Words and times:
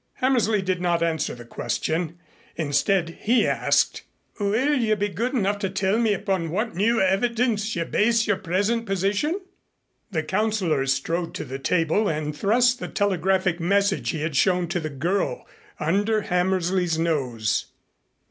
Hammersley 0.13 0.63
did 0.63 0.81
not 0.81 1.03
answer 1.03 1.35
the 1.35 1.45
question. 1.45 2.17
Instead 2.55 3.19
he 3.21 3.45
asked, 3.45 4.01
"Will 4.39 4.73
you 4.73 4.95
be 4.95 5.09
good 5.09 5.35
enough 5.35 5.59
to 5.59 5.69
tell 5.69 5.99
me 5.99 6.11
upon 6.15 6.49
what 6.49 6.73
new 6.73 6.99
evidence 6.99 7.75
you 7.75 7.85
base 7.85 8.25
your 8.25 8.37
present 8.37 8.87
position?" 8.87 9.39
The 10.09 10.23
Councilor 10.23 10.87
strode 10.87 11.35
to 11.35 11.45
the 11.45 11.59
table 11.59 12.09
and 12.09 12.35
thrust 12.35 12.79
the 12.79 12.87
telegraphic 12.87 13.59
message 13.59 14.09
he 14.09 14.21
had 14.23 14.35
shown 14.35 14.67
to 14.69 14.79
the 14.79 14.89
girl 14.89 15.47
under 15.79 16.21
Hammersley's 16.23 16.97
nose. 16.97 17.67